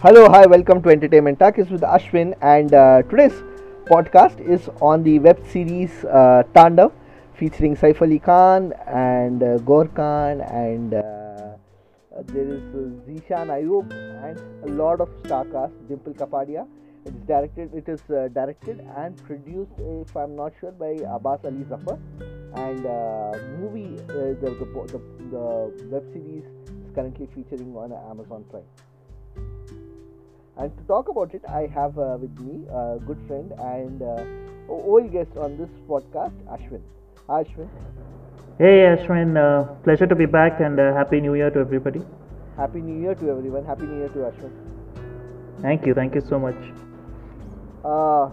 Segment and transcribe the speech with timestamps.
[0.00, 1.58] Hello, hi, welcome to Entertainment Talk.
[1.58, 3.32] It's with Ashwin, and uh, today's
[3.86, 6.92] podcast is on the web series uh, Tandav,
[7.34, 9.58] featuring Saif Ali Khan and uh,
[9.96, 11.56] Khan, and uh,
[12.26, 12.62] there is
[13.08, 13.90] Zishan Ayub
[14.22, 14.38] and
[14.70, 15.72] a lot of star cast.
[15.88, 16.64] Dimple Kapadia.
[17.04, 17.74] It is directed.
[17.74, 21.98] It is uh, directed and produced, if I'm not sure, by Abbas Ali Zafar.
[22.54, 25.00] And uh, movie, uh, the, the the
[25.32, 28.62] the web series is currently featuring on Amazon Prime.
[30.58, 34.24] And to talk about it, I have uh, with me a good friend and uh,
[34.68, 36.80] old guest on this podcast, Ashwin.
[37.28, 37.68] Hi, Ashwin.
[38.58, 42.02] Hey Ashwin, uh, pleasure to be back and uh, happy new year to everybody.
[42.56, 43.64] Happy New Year to everyone.
[43.64, 44.50] Happy New Year to Ashwin.
[45.62, 46.56] Thank you, thank you so much.
[47.84, 48.30] Uh,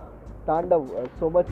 [0.47, 1.51] Tandav, uh, so much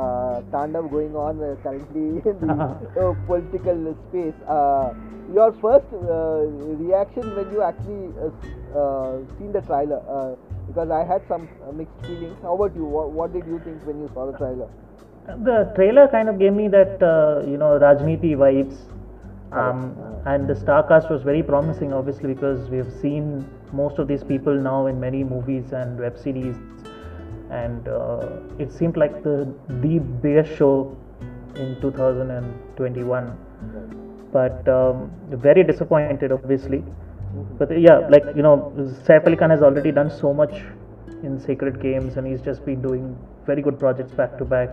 [0.00, 2.52] uh, Tandav going on uh, currently in the
[3.00, 4.38] uh, political space.
[4.48, 4.94] Uh,
[5.34, 6.46] your first uh,
[6.84, 10.02] reaction when you actually uh, uh, seen the trailer?
[10.08, 12.36] Uh, because I had some uh, mixed feelings.
[12.42, 12.84] How about you?
[12.84, 14.68] What, what did you think when you saw the trailer?
[15.26, 18.76] The trailer kind of gave me that uh, you know Raajneeti vibes,
[19.52, 24.08] um, and the star cast was very promising, obviously because we have seen most of
[24.08, 26.56] these people now in many movies and web series,
[27.50, 29.52] and uh, it seemed like the
[29.84, 30.96] the biggest show
[31.56, 33.36] in 2021.
[34.32, 36.84] But um, very disappointed, obviously.
[37.58, 38.72] But uh, yeah, like you know,
[39.06, 40.54] Saif Ali Khan has already done so much
[41.22, 44.70] in Sacred Games, and he's just been doing very good projects back to back.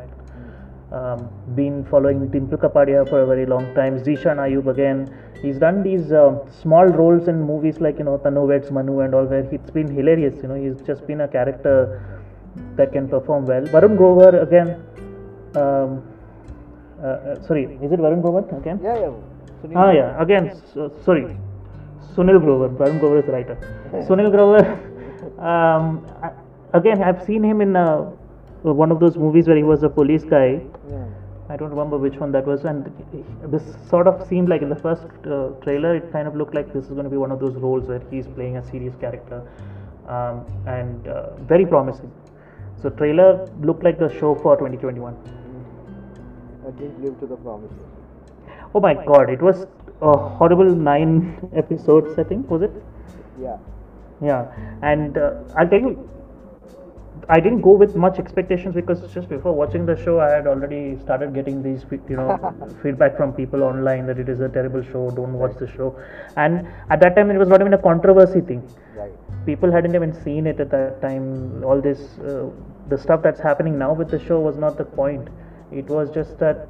[0.91, 4.00] Um, been following Dimple Kapadia for a very long time.
[4.00, 5.14] Zishan Ayub again.
[5.41, 9.14] He's done these uh, small roles in movies like you know Tanu Weds Manu and
[9.14, 10.36] all, where it's been hilarious.
[10.41, 12.17] You know, he's just been a character
[12.75, 13.63] that can perform well.
[13.63, 14.81] Varun Grover again.
[15.55, 16.03] Um,
[17.02, 18.80] uh, uh, sorry, is it Varun Grover again?
[18.83, 19.13] Yeah, yeah.
[19.61, 19.75] Sunil.
[19.75, 20.22] Ah, yeah.
[20.22, 21.38] Again, so, sorry,
[22.16, 22.69] Sunil Grover.
[22.69, 23.58] Varun Grover is the writer.
[24.08, 24.84] Sunil Grover.
[25.38, 26.07] Um,
[26.73, 27.97] again, I've seen him in uh,
[28.63, 30.62] one of those movies where he was a police guy.
[30.90, 31.06] Yeah.
[31.50, 32.91] I don't remember which one that was, and
[33.46, 36.73] this sort of seemed like in the first uh, trailer, it kind of looked like
[36.73, 39.41] this is going to be one of those roles where he's playing a serious character,
[40.09, 42.12] um, and uh, very promising.
[42.82, 45.16] So trailer looked like the show for 2021.
[46.66, 47.78] I didn't live to the promises.
[48.76, 49.66] Oh my god, it was
[50.02, 52.72] a horrible nine episodes, I think, was it?
[53.42, 53.58] Yeah.
[54.22, 54.52] Yeah,
[54.82, 56.10] and uh, I'll tell you,
[57.30, 60.98] I didn't go with much expectations because just before watching the show, I had already
[60.98, 65.12] started getting these, you know, feedback from people online that it is a terrible show,
[65.12, 66.00] don't watch the show.
[66.38, 68.64] And at that time, it was not even a controversy thing.
[68.96, 69.12] Right.
[69.46, 71.64] People hadn't even seen it at that time.
[71.66, 72.50] All this, uh,
[72.88, 75.28] the stuff that's happening now with the show was not the point.
[75.70, 76.70] It was just that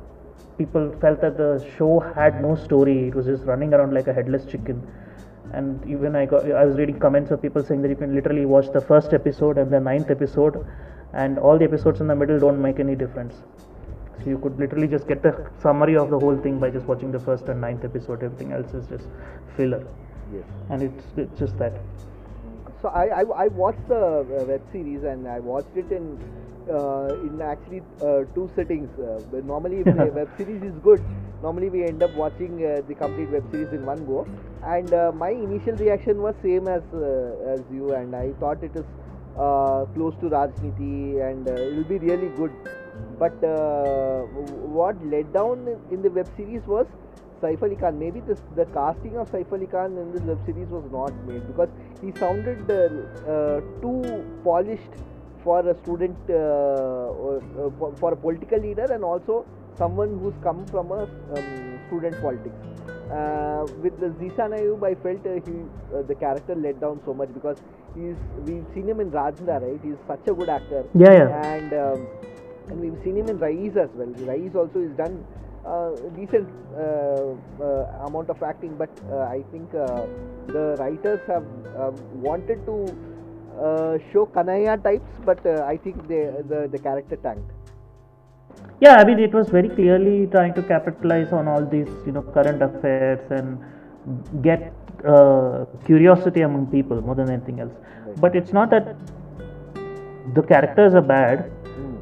[0.57, 3.09] people felt that the show had no story.
[3.09, 4.81] It was just running around like a headless chicken.
[5.53, 8.45] And even I got, I was reading comments of people saying that you can literally
[8.45, 10.65] watch the first episode and the ninth episode,
[11.13, 13.35] and all the episodes in the middle don't make any difference.
[14.23, 17.11] So you could literally just get the summary of the whole thing by just watching
[17.11, 18.23] the first and ninth episode.
[18.23, 19.07] Everything else is just
[19.55, 19.85] filler,
[20.33, 20.43] Yes.
[20.69, 21.73] and it's it's just that.
[22.81, 26.17] So I, I, I watched the uh, web series and I watched it in
[26.69, 28.89] uh, in actually uh, two settings.
[28.99, 31.01] Uh, normally, if the web series is good,
[31.41, 34.27] normally we end up watching uh, the complete web series in one go.
[34.63, 38.75] And uh, my initial reaction was same as uh, as you, and I thought it
[38.75, 38.85] is
[39.37, 42.51] uh, close to Raajneeti and uh, it will be really good.
[43.19, 44.21] But uh,
[44.77, 46.87] what led down in- the web series was
[47.41, 47.99] Saif Ali Khan.
[47.99, 51.45] Maybe this the casting of Saif Ali Khan in this web series was not made
[51.47, 51.69] because
[52.01, 52.67] he sounded
[53.81, 54.97] too polished
[55.43, 57.41] for a student, or,
[57.79, 59.45] for, for a political leader, and also
[59.77, 62.55] someone who's come from a um, student politics.
[63.11, 65.55] Uh, with the Zishan Ayub, I felt uh, he
[65.95, 67.57] uh, the character let down so much because
[67.95, 68.15] he's
[68.45, 69.79] we've seen him in Rajda, right?
[69.83, 71.53] He's such a good actor Yeah, yeah.
[71.53, 72.07] and um,
[72.69, 74.11] and we've seen him in Raees as well.
[74.31, 75.23] Raees also has done
[75.65, 80.05] uh, decent uh, uh, amount of acting, but uh, I think uh,
[80.47, 81.45] the writers have
[81.77, 82.75] um, wanted to
[83.57, 87.51] uh, show Kanhaiya types, but uh, I think they, the the character tanked.
[88.79, 92.21] Yeah, I mean, it was very clearly trying to capitalize on all these, you know,
[92.21, 93.59] current affairs and
[94.43, 94.71] get
[95.05, 97.73] uh, curiosity among people more than anything else.
[98.17, 98.95] But it's not that
[100.35, 101.51] the characters are bad.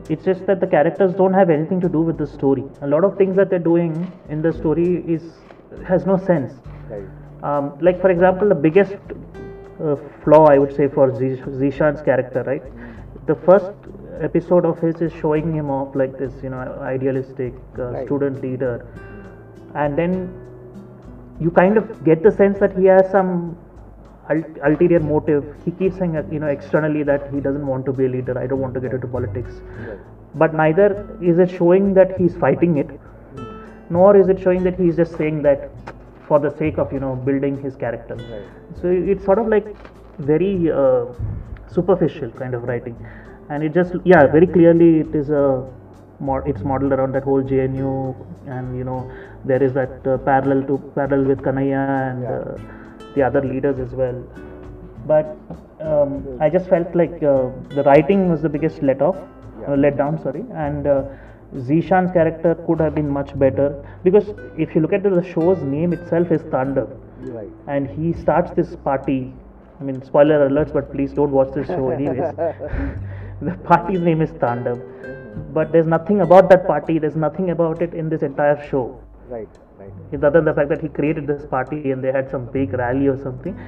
[0.10, 2.64] It's just that the characters don't have anything to do with the story.
[2.82, 5.24] A lot of things that they're doing in the story is
[5.88, 6.54] has no sense.
[7.44, 8.96] Um, like for example, the biggest
[9.82, 12.64] uh, flaw I would say for Zish- Zishan's character, right?
[13.28, 13.72] The first
[14.24, 18.06] episode of his is showing him off like this, you know, idealistic uh, Right.
[18.06, 18.86] student leader,
[19.74, 20.30] and then
[21.40, 23.58] you kind of get the sense that he has some
[24.30, 25.44] ul- ulterior motive.
[25.66, 28.38] He keeps saying, you know, externally that he doesn't want to be a leader.
[28.38, 29.52] I don't want to get into politics.
[29.88, 30.00] Right.
[30.36, 30.88] But neither
[31.22, 32.90] is it showing that he's fighting it,
[33.90, 35.70] nor is it showing that he's just saying that
[36.28, 38.16] for the sake of you know building his character.
[38.16, 38.82] Right.
[38.82, 39.68] So it's sort of like
[40.18, 41.06] very uh,
[41.68, 42.96] superficial kind of writing,
[43.50, 45.46] and it just yeah very clearly it is a
[46.46, 48.16] it's modeled around that whole JNU,
[48.48, 49.12] and you know
[49.44, 52.30] there is that uh, parallel to parallel with Kanhaiya and Yeah.
[52.30, 52.58] uh,
[53.16, 54.24] the other leaders as well.
[55.06, 55.38] But
[55.82, 59.18] um, I just felt like uh, the writing was the biggest let off,
[59.62, 59.74] Yeah.
[59.74, 60.88] uh, let down, sorry, and.
[60.88, 61.04] Uh,
[61.56, 63.68] Zishan's character could have been much better
[64.04, 66.90] because if you look at the show's name itself is Tandav,
[67.22, 67.48] Right.
[67.68, 69.32] and he starts this party.
[69.80, 72.34] I mean, spoiler alerts, but please don't watch this show anyways.
[73.42, 74.82] The party's name is Tandav,
[75.54, 77.00] but there's nothing about that party.
[77.00, 79.00] There's nothing about it in this entire show.
[79.28, 79.50] Right.
[79.78, 79.92] Right.
[80.14, 83.08] Other than the fact that he created this party and they had some big rally
[83.08, 83.60] or something,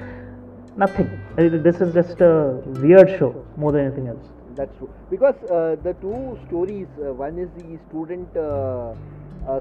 [0.76, 1.10] nothing.
[1.36, 4.26] This is just a weird show more than anything else.
[4.54, 4.90] That's true.
[5.10, 8.94] Because uh, the two stories, uh, one is the student uh,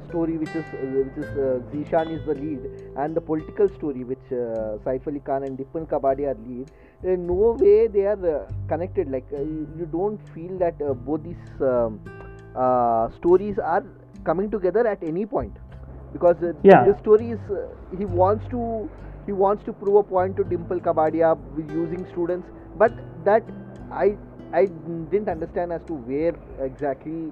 [0.09, 2.59] story, which is uh, which is uh, Zishan is the lead,
[3.03, 5.57] and the political story, which uh, Saif Ali Khan and
[5.93, 6.71] Kabadi are lead.
[7.03, 9.11] In no way they are uh, connected.
[9.17, 11.99] Like uh, you, you don't feel that uh, both these um,
[12.55, 13.83] uh, stories are
[14.23, 15.55] coming together at any point.
[16.13, 16.85] Because uh, Yeah.
[16.85, 17.67] this story is uh,
[17.97, 18.89] he wants to
[19.25, 21.37] he wants to prove a point to Dimple Kapadia
[21.81, 22.47] using students,
[22.77, 22.91] but
[23.25, 23.43] that
[23.91, 24.17] I
[24.53, 24.65] I
[25.11, 26.33] didn't understand as to where
[26.65, 27.31] exactly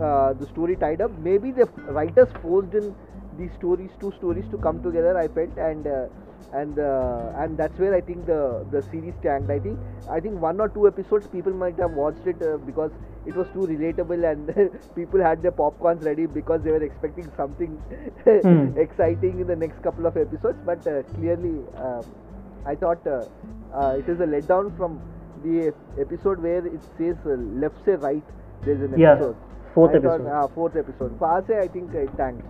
[0.00, 1.10] uh, the story tied up.
[1.18, 2.94] Maybe the writers forced in
[3.36, 5.16] these stories, two stories to come together.
[5.16, 6.06] I felt, and uh,
[6.52, 9.50] and uh, and that's where I think the the series tanked.
[9.50, 9.78] I think
[10.10, 12.92] I think one or two episodes people might have watched it uh, because
[13.26, 14.54] it was too relatable and
[14.96, 17.78] people had their popcorns ready because they were expecting something
[18.42, 18.72] Hmm.
[18.76, 20.58] exciting in the next couple of episodes.
[20.64, 22.04] But uh, clearly, um,
[22.64, 23.24] I thought uh,
[23.74, 25.00] uh, it is a letdown from
[25.42, 27.30] the episode where it says uh,
[27.64, 28.24] left say right.
[28.64, 29.36] There's an Yeah, episode.
[29.74, 30.28] Fourth I thought, episode.
[30.28, 31.18] uh, fourth episode.
[31.46, 32.46] Say I think it tanked.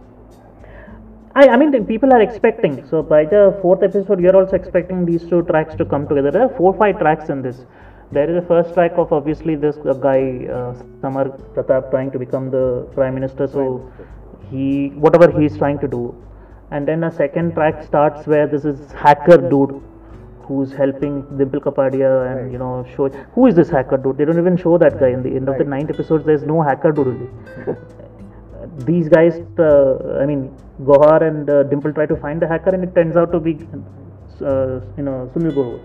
[1.35, 2.87] I, I mean, people are expecting.
[2.89, 6.31] So by the fourth episode, you're also expecting these two tracks to come together.
[6.33, 7.65] There are four, five tracks in this.
[8.13, 12.19] There is a first track of obviously this uh, guy uh, Samar Pratap trying to
[12.19, 13.47] become the prime minister.
[13.47, 13.93] So
[14.51, 16.17] he whatever he's trying to do,
[16.73, 19.81] and then a second track starts where this is hacker dude
[20.51, 22.53] who's helping Dimple Kapadia and Right.
[22.55, 23.09] you know show
[23.39, 24.19] who is this hacker dude.
[24.21, 25.75] They don't even show that guy in the end of the Right.
[25.77, 26.31] ninth episodes.
[26.33, 27.13] There's no hacker dude.
[27.15, 27.77] Really
[28.87, 30.43] these guys, uh, I mean,
[30.85, 33.59] Gohar and uh, Dimple try to find the hacker, and it turns out to be,
[34.43, 35.81] uh, you know, Sunil Grover.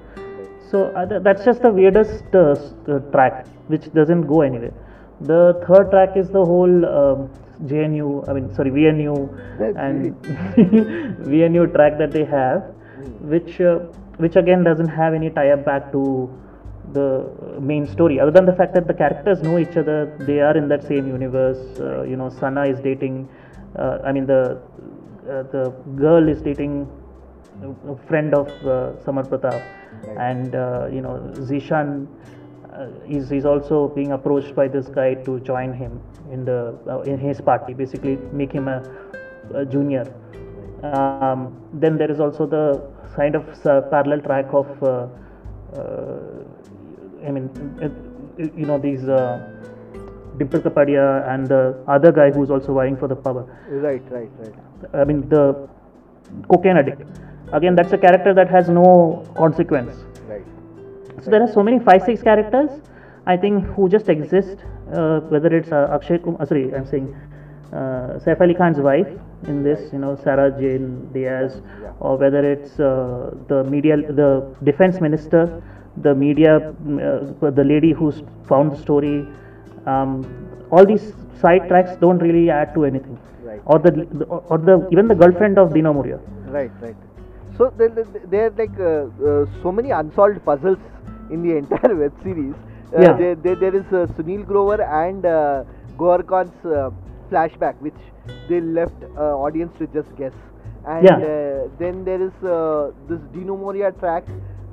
[0.69, 2.55] So uh, that's just the weirdest uh,
[2.87, 4.73] uh, track, which doesn't go anywhere.
[5.21, 7.29] The third track is the whole um,
[7.65, 9.13] JNU, I mean, sorry, VNU
[9.59, 10.15] That's and
[11.33, 12.63] VNU track that they have,
[13.21, 13.79] which uh,
[14.17, 16.29] which again doesn't have any tie-up back to
[16.93, 17.07] the
[17.59, 20.15] main story other than the fact that the characters know each other.
[20.19, 21.79] They are in that same universe.
[21.79, 23.27] Uh, you know sana is dating
[23.77, 24.61] uh, i mean the
[25.29, 26.87] uh, the girl is dating
[27.63, 29.61] a- friend of uh, samar pratap.
[30.07, 30.17] Right.
[30.29, 31.13] and uh, you know
[31.49, 32.07] zishan
[32.73, 36.01] uh, is, is also being approached by this guy to join him
[36.31, 38.83] in the uh, in his party basically make him a,
[39.53, 40.05] a junior.
[40.83, 42.65] Um, then there is also the
[43.15, 45.07] kind of uh, parallel track of uh,
[45.77, 46.45] uh,
[47.25, 47.49] I mean,
[47.81, 47.89] uh,
[48.55, 49.51] you know, these uh,
[50.37, 53.43] Dimple Kapadia and the other guy who's also vying for the power.
[53.69, 54.53] Right, right, right.
[54.93, 55.67] I mean, the
[56.49, 57.01] cocaine addict.
[57.53, 59.95] Again, that's a character that has no consequence.
[60.27, 60.43] Right.
[61.21, 62.69] So there are so many five, six characters,
[63.25, 64.57] I think, who just exist.
[64.93, 67.15] Uh, whether it's uh, Akshay Kumar, sorry, I'm saying
[67.73, 69.07] uh, Saif Ali Khan's wife
[69.47, 71.61] in this, you know, Sarah Jane Dias,
[71.99, 75.61] or whether it's uh, the media, the defense minister,
[75.97, 79.25] the media, uh, the lady who's found the story.
[79.85, 80.25] Um,
[80.71, 83.17] all these side tracks don't really add to anything.
[83.43, 83.61] Right.
[83.65, 86.19] Or the, the or the even the girlfriend of Dino Morea.
[86.47, 86.95] Right, right.
[87.57, 90.77] So there, there- are like uh, uh, so many unsolved puzzles
[91.29, 92.53] in the entire web series.
[92.95, 93.13] Uh, Yeah.
[93.13, 95.63] there, there, there is uh, Sunil Grover and uh,
[95.97, 96.91] Khan's uh,
[97.29, 98.01] flashback, which
[98.49, 100.33] they left uh, audience to just guess.
[100.85, 101.17] And Yeah.
[101.17, 104.23] uh, then there is uh, this Dino Morea track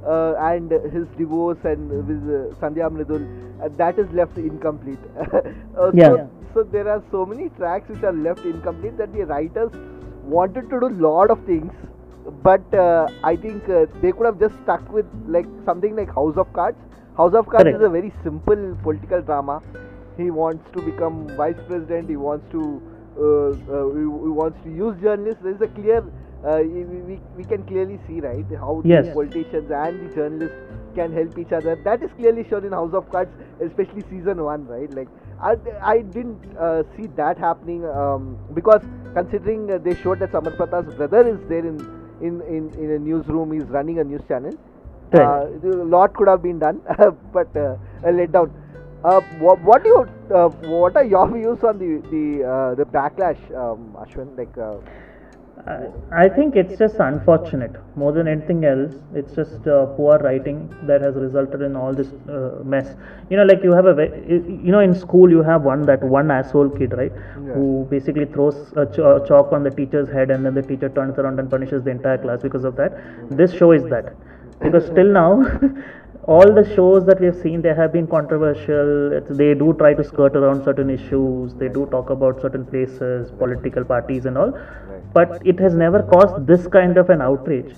[0.06, 3.24] uh, and his divorce and with uh, Sandhya Mridul.
[3.62, 4.98] Uh, that is left incomplete.
[5.18, 6.08] uh, Yeah.
[6.08, 9.70] So, so there are so many tracks which are left incomplete that the writers
[10.24, 11.72] wanted to do lot of things
[12.42, 16.36] but uh, i think uh, they could have just stuck with like something like house
[16.36, 16.78] of cards
[17.16, 17.78] house of cards Correct.
[17.78, 19.60] is a very simple political drama
[20.16, 22.80] he wants to become vice president he wants to
[23.18, 26.04] uh, uh, he, he wants to use journalists there is a clear
[26.44, 29.06] uh, we, we, can clearly see right how Yes.
[29.06, 30.56] the politicians and the journalists
[30.94, 31.76] can help each other.
[31.84, 33.30] That is clearly shown in House of Cards,
[33.64, 34.92] especially season one, right?
[34.92, 35.08] Like
[35.40, 38.82] I, I didn't uh, see that happening um, because
[39.14, 41.78] considering uh, they showed that Samar Pratap's brother is there in
[42.20, 44.56] in, in, in a newsroom, he's running a news channel.
[45.12, 45.24] Right.
[45.24, 46.80] Uh, a lot could have been done,
[47.32, 48.50] but uh, a letdown.
[49.04, 50.34] Uh, what, what do you?
[50.34, 54.36] Uh, what are your views on the the uh, the backlash, um, Ashwin?
[54.38, 54.76] Like, uh,
[55.66, 58.92] I, I think it's just unfortunate more than anything else.
[59.14, 62.94] It's just uh, poor writing that has resulted in all this uh, mess.
[63.30, 66.02] You know, like you have a, ve- you know, in school you have one that
[66.02, 67.12] one asshole kid, right?
[67.12, 67.54] Yeah.
[67.54, 70.88] Who basically throws a ch- uh, chalk on the teacher's head and then the teacher
[70.88, 72.98] turns around and punishes the entire class because of that.
[73.30, 74.14] This show is that.
[74.60, 75.42] Because till now,
[76.24, 79.12] all the shows that we have seen, they have been controversial.
[79.12, 81.54] It's, they do try to skirt around certain issues.
[81.54, 84.56] They do talk about certain places, political parties, and all.
[85.12, 87.74] But it has never caused this kind of an outrage.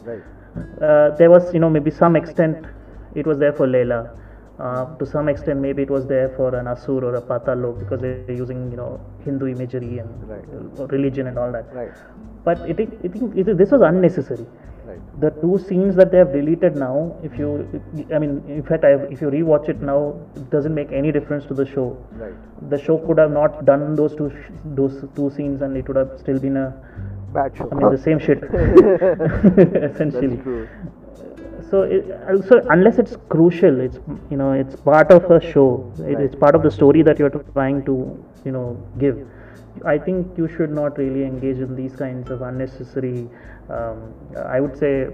[0.80, 2.66] Uh, there was, you know, maybe some extent
[3.14, 4.10] it was there for Leila.
[4.58, 7.78] Uh, to some extent, maybe it was there for an Asur or a Paatal Lok
[7.78, 11.74] because they're using, you know, Hindu imagery and religion and all that.
[11.74, 11.90] right,
[12.44, 14.46] But it, it, it, it, this was unnecessary
[14.94, 17.48] right, the two scenes that they have deleted now if you
[18.14, 20.00] i mean in fact I, if you rewatch it now
[20.36, 21.86] it doesn't make any difference to the show.
[22.12, 22.34] Right.
[22.70, 25.96] the show could have not done those two sh- those two scenes and it would
[25.96, 26.68] have still been a
[27.34, 27.68] Bad show.
[27.72, 28.42] i mean the same shit.
[29.90, 30.36] Essentially.
[30.36, 30.68] That's true.
[31.70, 33.98] so it, also unless it's crucial it's
[34.30, 35.68] you know it's part of a show.
[35.98, 37.94] It, it's part of the story that you're trying to
[38.44, 38.66] you know
[38.98, 39.18] give
[39.84, 43.28] i think you should not really engage in these kinds of unnecessary
[43.70, 44.12] um,
[44.46, 45.08] i would say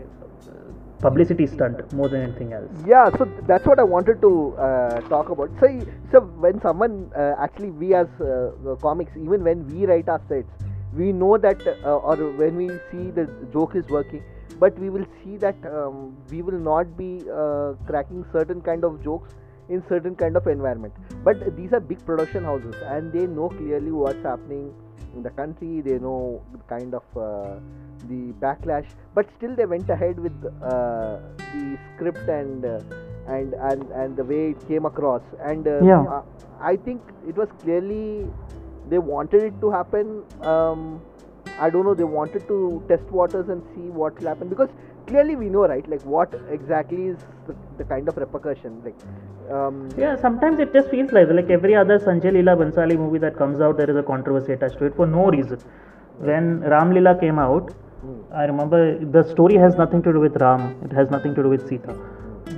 [1.00, 5.30] publicity stunt more than anything else Yeah, so that's what I wanted to uh, talk
[5.30, 5.50] about.
[5.60, 5.68] So,
[6.12, 10.48] so when someone uh, actually we as uh, comics, even when we write our sets,
[10.92, 14.22] we know that, uh, or when we see the joke is working,
[14.58, 19.02] but we will see that um, we will not be uh, cracking certain kind of
[19.02, 19.34] jokes
[19.70, 20.94] in certain kind of environment.
[21.24, 24.74] But these are big production houses, and they know clearly what's happening
[25.14, 25.80] in the country.
[25.80, 27.04] They know the kind of.
[27.16, 27.60] Uh,
[28.08, 31.18] the backlash but still they went ahead with uh,
[31.54, 32.78] the script and uh,
[33.28, 36.22] and and and the way it came across and uh, Yeah.
[36.70, 38.26] i think it was clearly
[38.88, 40.22] they wanted it to happen
[40.52, 41.02] um,
[41.58, 44.70] i don't know they wanted to test waters and see what will happen because
[45.10, 48.98] clearly we know right like what exactly is the, the kind of repercussion like
[49.56, 53.36] um, yeah sometimes it just feels like like every other sanjay leela bhansali movie that
[53.42, 55.60] comes out there is a controversy attached to it for no reason
[56.30, 57.70] when ram leela came out
[58.02, 58.80] hmm, I remember
[59.16, 60.62] the story has nothing to do with Ram.
[60.84, 61.94] It has nothing to do with Sita.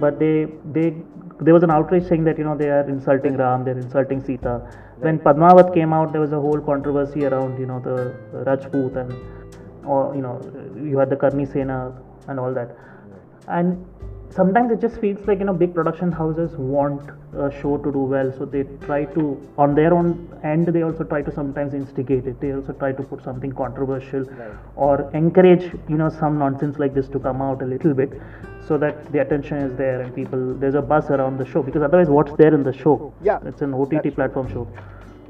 [0.02, 0.34] But they
[0.76, 0.94] they
[1.40, 4.54] there was an outrage saying that you know they are insulting Ram, they're insulting Sita.
[4.98, 7.96] When Padmavat came out, there was a whole controversy around you know the
[8.48, 9.12] Rajput and
[9.84, 10.36] or you know
[10.90, 11.78] you had the Karni Sena
[12.28, 12.76] and all that.
[13.48, 13.84] And
[14.30, 17.98] sometimes it just feels like you know big production houses want a show to do
[17.98, 19.24] well, so they try to
[19.58, 22.40] on their own end they also try to sometimes instigate it.
[22.40, 24.52] They also try to put something controversial Right.
[24.76, 28.12] or encourage you know some nonsense like this to come out a little bit
[28.68, 31.82] so that the attention is there and people there's a buzz around the show because
[31.82, 34.12] otherwise what's there in the show Yeah, it's an ott that's true.
[34.12, 34.68] platform show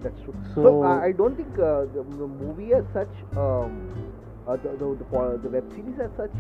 [0.03, 0.35] That's true.
[0.55, 3.73] So, So- I, I don't think uh, the, the movie as such, um,
[4.47, 6.33] uh, the, the, the, the web series as such,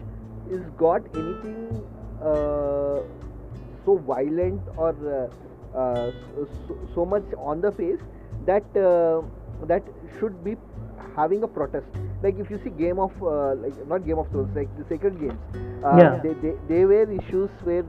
[0.51, 1.83] is got anything
[2.21, 3.01] uh,
[3.85, 6.11] so violent or uh, uh,
[6.69, 8.01] so, so much on the face
[8.47, 9.23] that uh,
[9.67, 9.83] that
[10.19, 10.57] should be
[11.17, 11.87] having a protest.
[12.23, 15.19] Like if you see Game of uh, like not Game of Thrones, like the Sacred
[15.21, 15.39] Games,
[15.85, 16.21] uh, Yeah.
[16.23, 17.83] they, they they were issues where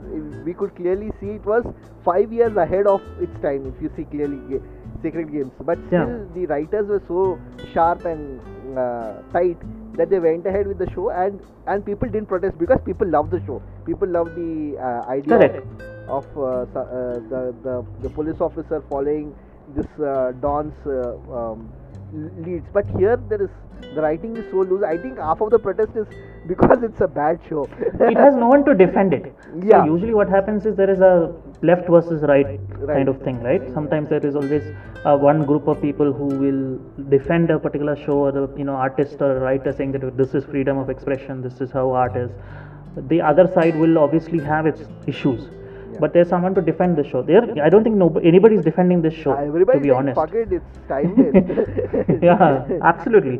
[0.46, 1.64] we could clearly see it was
[2.04, 3.72] five years ahead of its time.
[3.76, 4.60] If you see clearly
[5.04, 6.06] Sacred Games, but Yeah.
[6.06, 7.40] still the writers were so
[7.74, 8.40] sharp and
[8.78, 9.58] uh, tight
[9.96, 13.30] that they went ahead with the show and and people didn't protest because people love
[13.30, 13.62] the show.
[13.86, 15.68] People love the uh, idea Correct.
[16.08, 19.34] of, uh, uh, the, the the police officer following
[19.76, 21.70] this uh, Don's uh, um,
[22.46, 22.68] leads.
[22.74, 23.50] But here there is
[23.96, 24.84] the writing is so loose.
[24.84, 26.08] I think half of the protest is
[26.48, 27.64] because it's a bad show.
[27.80, 29.34] it has no one to defend it
[29.64, 29.84] Yeah.
[29.84, 31.34] so usually what happens is there is a
[31.70, 32.96] left versus right, Right.
[32.98, 34.64] kind of thing right sometimes there is always
[35.06, 38.76] uh, one group of people who will defend a particular show or the you know
[38.76, 42.30] artist or writer saying that this is freedom of expression this is how art is
[43.10, 44.82] the other side will obviously have its
[45.14, 45.42] issues
[45.94, 46.00] Yeah.
[46.04, 49.02] but there's someone to defend the show there i don't think nobody, anybody is defending
[49.08, 51.12] this show Everybody to be honest fuck it, it's time
[52.30, 53.38] yeah, absolutely.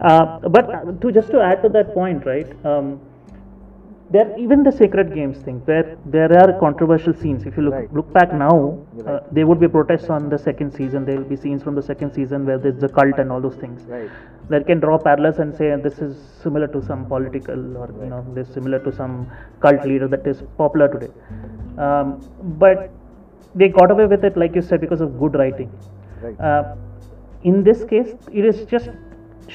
[0.00, 2.50] Uh, but to just to add to that point, right?
[2.64, 2.86] Um,
[4.14, 7.44] there even the sacred games thing where there are controversial scenes.
[7.50, 7.92] If you look Right.
[7.98, 8.54] look back now
[9.06, 11.04] uh, there would be protests on the second season.
[11.04, 13.56] There will be scenes from the second season where there's the cult and all those
[13.64, 13.86] things.
[13.96, 14.10] Right.
[14.52, 16.14] that can draw parallels and say this is
[16.44, 19.12] similar to some political or you know this similar to some
[19.64, 21.10] cult leader that is popular today.
[21.86, 22.08] Um,
[22.62, 22.90] but
[23.60, 25.70] they got away with it like you said because of good writing.
[26.24, 26.40] Right.
[26.48, 26.74] uh,
[27.50, 28.90] in this case it is just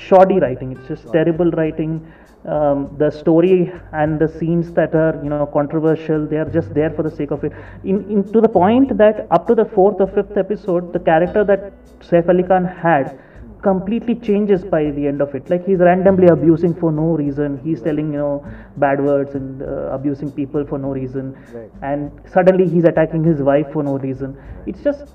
[0.06, 0.72] shoddy writing.
[0.78, 2.00] It's just terrible writing
[2.48, 6.90] um, the story and the scenes that are you know controversial they are just there
[6.90, 7.52] for the sake of it.
[7.84, 11.44] In, in to the point that up to the fourth or fifth episode the character
[11.44, 13.20] that Saif Ali Khan had
[13.62, 15.50] completely changes by the end of it.
[15.50, 17.60] Like he's randomly abusing for no reason.
[17.64, 18.46] He's telling you know
[18.78, 21.36] bad words and uh, abusing people for no reason.
[21.54, 21.72] Right.
[21.82, 24.38] and suddenly he's attacking his wife for no reason.
[24.68, 25.14] It's just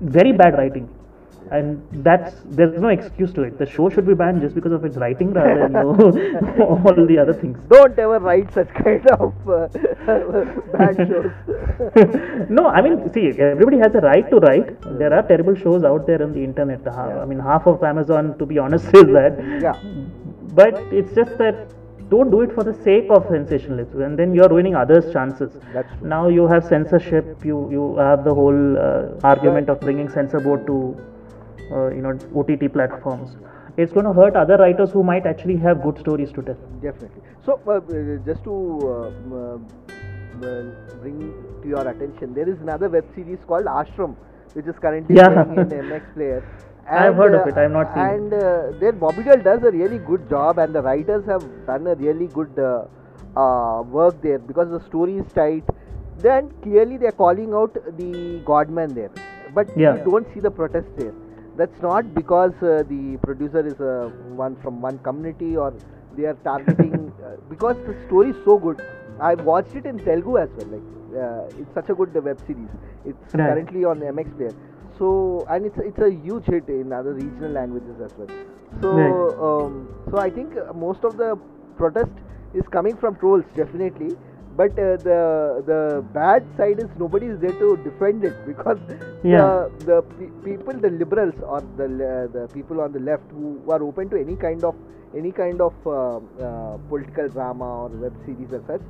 [0.00, 0.88] very bad writing
[1.50, 3.58] and that's there's no excuse to it.
[3.58, 7.06] The show should be banned just because of its writing rather than you know, all
[7.06, 7.58] the other things.
[7.68, 9.66] Don't ever write such kind of uh,
[10.76, 11.32] bad shows.
[12.48, 14.80] no i mean see everybody has a right to write.
[14.98, 16.86] There are terrible shows out there on the internet.
[16.86, 19.34] I mean half of amazon to be honest is that.
[19.66, 19.76] Yeah.
[20.54, 21.72] but it's just that
[22.10, 25.52] don't do it for the sake of sensationalism and then you're ruining others chances.
[26.02, 30.66] Now you have censorship you you have the whole uh, argument of bringing censor board
[30.66, 30.76] to
[31.96, 33.36] you know ott platforms
[33.76, 37.22] it's going to hurt other writers who might actually have good stories to tell Definitely.
[37.44, 38.54] So, uh, uh, just to
[38.92, 39.58] uh, uh,
[41.02, 44.16] bring to your attention, there is another web series called Ashram,
[44.54, 45.28] which is currently Yeah.
[45.28, 46.42] playing in MX Player.
[46.90, 48.08] I've heard of uh, it, I have not seen it.
[48.14, 51.86] And uh, there, Bobby Deol does a really good job, and the writers have done
[51.86, 52.84] a really good uh,
[53.36, 55.64] uh, work there because the story is tight.
[56.18, 59.10] Then clearly they are calling out the Godman there,
[59.54, 59.96] but Yeah.
[59.96, 61.14] you don't see the protest there.
[61.60, 64.08] That's not because uh, the producer is uh,
[64.44, 65.72] one from one community or
[66.16, 68.80] they are targeting uh, because the story is so good.
[69.20, 70.68] I watched it in Telugu as well.
[70.74, 70.88] Like
[71.24, 72.72] uh, it's such a good uh, web series.
[73.10, 73.48] It's Right.
[73.50, 74.54] currently on MX Player.
[74.98, 75.10] So
[75.50, 78.32] and it's it's a huge hit in other regional languages as well.
[78.82, 79.18] So Right.
[79.48, 79.72] um,
[80.10, 81.30] so I think most of the
[81.82, 82.14] protest
[82.60, 84.12] is coming from trolls definitely.
[84.60, 85.20] But uh, the
[85.70, 85.80] the
[86.14, 88.80] bad side is nobody is there to defend it because
[89.32, 89.42] Yeah.
[89.42, 93.52] the the pe- people, the liberals or the le- the people on the left who
[93.76, 94.74] are open to any kind of
[95.20, 96.18] any kind of uh,
[96.48, 98.82] uh, political drama or web series as such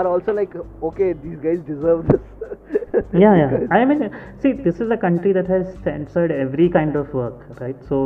[0.00, 0.52] are also like
[0.90, 2.20] okay these guys deserve this.
[3.22, 4.02] yeah yeah i mean
[4.42, 7.98] see this is a country that has censored every kind of work right so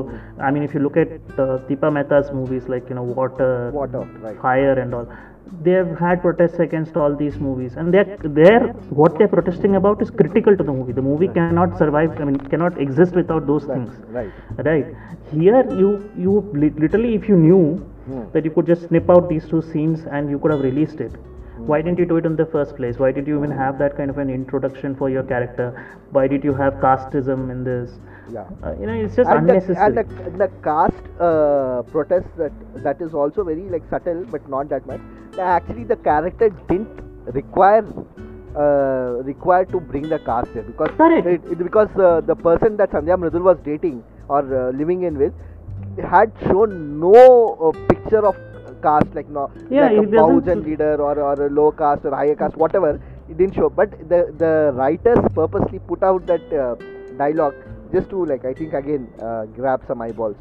[0.49, 1.11] i mean if you look at
[1.45, 3.51] uh, deepa mehta's movies like you know water
[3.81, 4.39] Water, right.
[4.47, 5.09] fire and all
[5.63, 7.77] they have had protests against all these movies.
[7.77, 8.69] And they're they're
[9.01, 10.93] what they're protesting about is critical to the movie.
[10.93, 13.91] The movie cannot survive i mean cannot exist without those Right, things.
[14.09, 14.33] right.
[14.69, 14.87] right.
[15.31, 17.63] Here you you literally if you knew
[18.07, 18.25] Hmm.
[18.33, 21.17] that you could just snip out these two scenes and you could have released it
[21.71, 22.99] why didn't you do it in the first place?
[22.99, 25.73] Why did you even have that kind of an introduction for your character?
[26.11, 27.99] Why did you have casteism in this
[28.33, 28.45] Yeah.
[28.63, 32.53] uh, you know it's just and the, unnecessary and the, the caste uh, protest that
[32.83, 35.01] that is also very like subtle but not that much
[35.39, 36.89] actually the character didn't
[37.39, 37.85] require
[38.57, 41.27] uh, required to bring the caste there because Correct.
[41.27, 45.17] it, it- because uh, the person that Sandhya Mridul was dating or uh, living in
[45.19, 45.33] with
[46.11, 48.37] had shown no uh, picture of
[48.83, 52.35] caste like no Yeah, like a Bahujan leader or, or a low caste or higher
[52.35, 56.77] caste whatever it didn't show but the the writers purposely put out that uh,
[57.17, 57.55] dialogue
[57.93, 60.37] just to like I think again uh, grab some eyeballs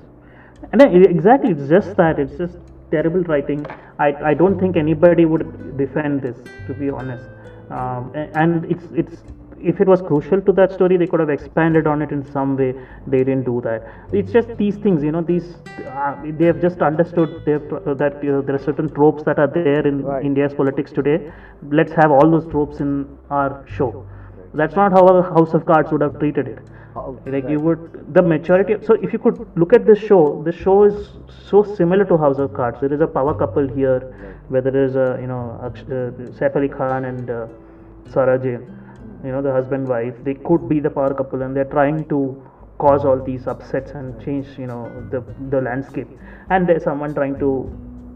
[0.71, 2.19] And e- exactly, it's just that.
[2.19, 2.57] It's just
[2.91, 3.65] terrible writing.
[3.99, 7.25] I, I don't think anybody would defend this, to be honest.
[7.69, 9.23] Um, and it's it's
[9.59, 12.55] if it was crucial to that story, they could have expanded on it in some
[12.57, 12.73] way.
[13.07, 13.87] They didn't do that.
[14.11, 15.21] It's just these things, you know.
[15.21, 15.47] These
[15.85, 19.47] uh, they have just understood uh, that you know, there are certain tropes that are
[19.47, 20.25] there in Right.
[20.25, 21.31] India's politics today.
[21.71, 22.93] Let's have all those tropes in
[23.29, 24.05] our show.
[24.57, 26.59] That's not how a House of Cards would have treated it.
[27.25, 30.83] Like you would the maturity so if you could look at this show the show
[30.83, 31.09] is
[31.49, 32.79] so similar to house of cards.
[32.81, 33.99] There is a power couple here
[34.47, 35.69] where there is a you know uh,
[36.39, 37.47] Saif Ali Khan and uh,
[38.11, 38.65] Sarah Jane
[39.23, 42.41] you know the husband wife they could be the power couple and they're trying to
[42.79, 45.23] cause all these upsets and change you know the
[45.55, 46.07] the landscape.
[46.49, 47.51] And there's someone trying to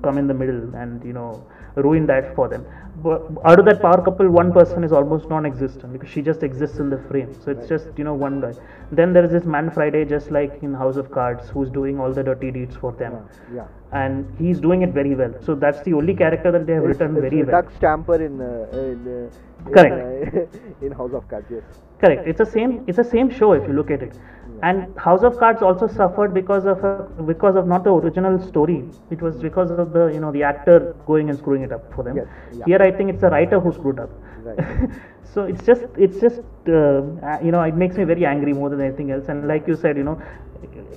[0.04, 2.66] come in the middle and you know ruin that for them
[3.06, 6.90] out of that power couple one person is almost non-existent because she just exists in
[6.90, 7.34] the frame.
[7.44, 8.54] So it's just you know one guy.
[8.92, 12.14] Then there is this man friday just like in house of cards who's doing all
[12.14, 13.18] the dirty deeds for them.
[13.54, 13.68] Yeah.
[13.92, 15.34] And he's doing it very well.
[15.42, 17.62] So that's the only character that they have It's- written it's very well.
[17.62, 19.30] Doug Stamper in, uh, in uh,
[19.66, 20.56] Correct.
[20.82, 21.48] in House of Cards.
[21.50, 21.64] Yes.
[22.00, 22.28] Correct.
[22.28, 22.84] It's the same.
[22.88, 24.18] It's the same show if you look at it.
[24.64, 28.84] And House of Cards also suffered because of a, because of not the original story.
[29.10, 32.04] It was because of the you know the actor going and screwing it up for
[32.04, 32.18] them.
[32.18, 32.66] Yes, yeah.
[32.66, 34.10] Here I think it's the writer who screwed up.
[34.44, 34.90] Right.
[35.34, 38.70] so it's just it's just uh, uh, you know it makes me very angry more
[38.70, 39.30] than anything else.
[39.30, 40.22] And like you said, you know,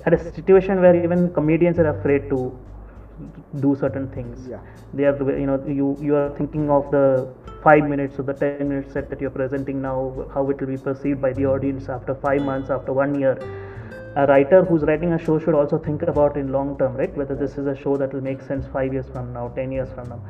[0.05, 2.57] at a situation where even comedians are afraid to
[3.61, 4.47] do certain things.
[4.49, 4.59] Yeah.
[4.93, 7.27] They are you know you you are thinking of the
[7.63, 10.77] five minutes or the ten minute set that you're presenting now, how it will be
[10.77, 13.37] perceived by the audience after five months, after one year.
[14.17, 17.13] A writer who's writing a show should also think about in long term, right?
[17.17, 19.89] Whether this is a show that will make sense five years from now, ten years
[19.93, 20.21] from now.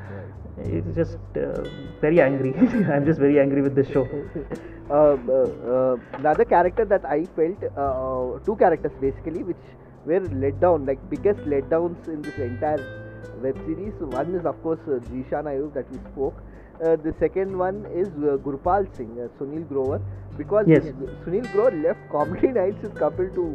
[0.57, 1.69] It's just uh,
[2.01, 2.55] very angry.
[2.93, 4.07] I'm just very angry with this show.
[4.89, 9.65] uh, uh, uh, character that I felt, uh, two characters basically, which
[10.05, 13.04] were let down, like biggest letdowns in this entire
[13.41, 13.93] web series.
[13.99, 16.35] One is of course uh, Zishan Ayub that we spoke.
[16.83, 20.01] Uh, the second one is uh, Gurpal Singh, uh, Sunil Grover,
[20.37, 20.83] because Yes.
[21.25, 23.45] Sunil Grover left Comedy Nights with Kapil to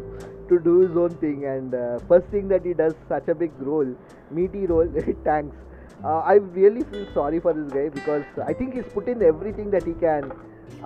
[0.49, 3.53] to do his own thing, and uh, first thing that he does such a big
[3.61, 3.91] role,
[4.31, 5.57] meaty role, it tanks.
[6.03, 9.71] Uh, I really feel sorry for this guy because I think he's put in everything
[9.71, 10.33] that he can.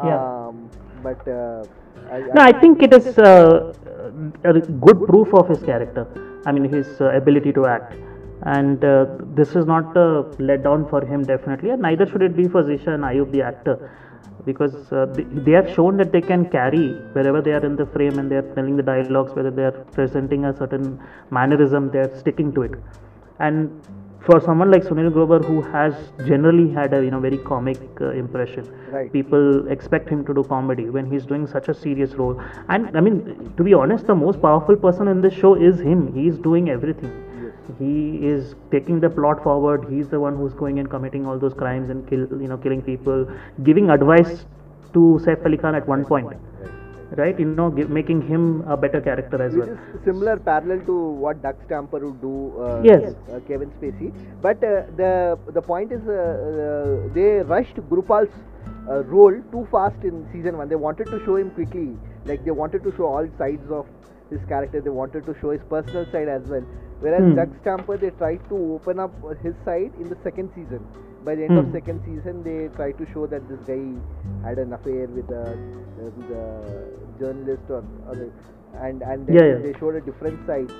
[0.05, 0.18] Yeah.
[0.49, 0.68] Um,
[1.03, 1.64] but uh,
[2.11, 3.73] I, No, I think it is uh,
[4.44, 6.07] a good proof of his character.
[6.47, 7.94] I mean, his uh, ability to act.
[8.42, 11.70] And uh, this is not a letdown for him, definitely.
[11.70, 13.90] And neither should it be for Zishan Ayub, the actor.
[14.44, 17.87] Because uh, they, they have shown that they can carry wherever they are in the
[17.87, 22.01] frame and they are telling the dialogues, whether they are presenting a certain mannerism, they
[22.01, 22.73] are sticking to it.
[23.38, 23.83] And
[24.20, 25.94] for someone like Sunil Grover, who has
[26.27, 29.12] generally had a you know very comic uh, impression, Right.
[29.12, 33.01] people expect him to do comedy when he's doing such a serious role and i
[33.01, 36.70] mean to be honest the most powerful person in this show is him he's doing
[36.70, 37.11] everything
[37.79, 41.55] he is taking the plot forward he's the one who's going and committing all those
[41.55, 43.27] crimes and kill you know killing people
[43.62, 44.44] giving advice
[44.92, 46.33] to Saif Ali Khan at one point
[47.16, 50.81] right you know give, making him a better character as Which well is similar parallel
[50.87, 52.53] to what Doug Stamper would do.
[52.61, 53.14] Uh, Yes.
[53.33, 54.12] uh, Kevin Spacey.
[54.42, 58.35] But uh, the the point is, uh, uh, they rushed Gurpal's
[58.88, 60.68] uh, role too fast in season one.
[60.68, 61.96] They wanted to show him quickly,
[62.27, 63.87] like they wanted to show all sides of
[64.31, 64.81] his character.
[64.81, 66.65] They wanted to show his personal side as well.
[67.01, 67.35] Whereas Hmm.
[67.35, 70.81] Doug Stamper, they tried to open up his side in the second season.
[71.25, 71.73] By the end of Hmm.
[71.73, 73.83] second season, they tried to show that this guy
[74.49, 75.45] had an affair with a,
[76.07, 76.47] with a
[77.21, 77.83] journalist or,
[78.15, 78.31] the,
[78.89, 79.59] and and then Yeah, yeah.
[79.67, 80.71] they showed a different side.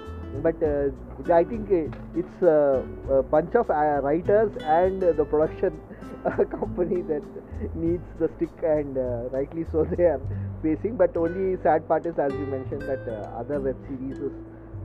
[0.43, 2.83] But uh, I think uh, it's uh,
[3.19, 5.81] a bunch of uh, writers and uh, the production
[6.59, 7.23] company that
[7.75, 10.21] needs the stick, and uh, rightly so they are
[10.65, 14.19] But only sad part is, as you mentioned, that uh, other web series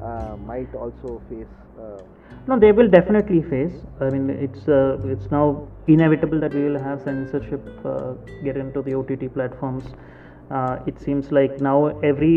[0.04, 1.54] uh, might also face.
[1.80, 2.02] Uh,
[2.48, 3.76] No, they will definitely face.
[4.02, 4.68] I mean, it's
[5.14, 7.62] it's now inevitable that we will have censorship
[8.44, 9.86] get into the OTT platforms.
[10.92, 11.78] It seems like now
[12.12, 12.36] every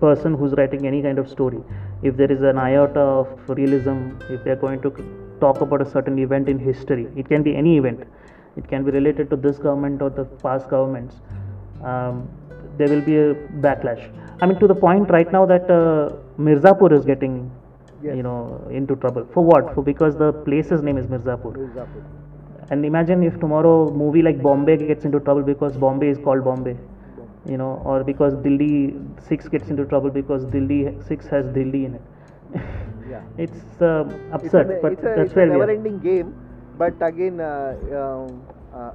[0.00, 1.62] person who's writing any kind of story,
[2.02, 4.90] if there is an iota of realism, if they are going to
[5.40, 8.04] talk about a certain event in history, it can be any event.
[8.56, 11.16] It can be related to this government or the past governments.
[11.84, 12.28] Um,
[12.78, 13.34] there will be a
[13.66, 14.02] backlash.
[14.40, 17.50] I mean, to the point right now that uh, Mirzapur is getting
[18.00, 18.14] Yes.
[18.16, 22.02] you know into trouble for what for because the place's name is mirzapur Mirzapur.
[22.70, 26.76] and imagine if tomorrow movie like bombay gets into trouble because bombay is called bombay
[27.44, 28.94] you know or because delhi
[29.30, 32.62] 6 gets into trouble because delhi 6 has delhi in it
[33.10, 33.22] Yeah.
[33.46, 36.34] it's uh, It's, absurd but it's a, that's it's a where are never-ending game.
[36.80, 38.42] But again, uh, um,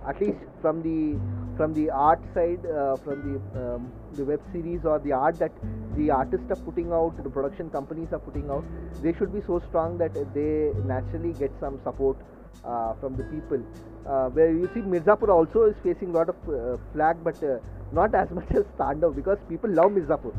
[0.08, 1.20] at least from the
[1.58, 5.52] from the art side, uh, from the um, the web series or the art that
[5.98, 8.66] the artists are putting out, the production companies are putting out,
[9.02, 12.18] they should be so strong that they naturally get some support
[12.66, 13.62] uh, from the people.
[14.08, 17.58] Uh, where you see Mirzapur also is facing a lot of uh, flag, but uh,
[17.92, 20.34] not as much as Tandav because people love Mirzapur.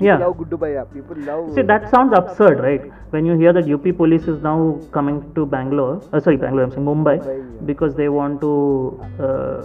[0.00, 0.18] People Yeah.
[0.26, 0.92] love.
[0.94, 1.52] People love.
[1.54, 2.84] See, that sounds absurd, right?
[3.10, 4.56] When you hear that UP police is now
[4.92, 8.52] coming to Bangalore, uh, sorry, Bangalore, I'm saying Mumbai, Mumbai, because they want to
[9.28, 9.62] uh,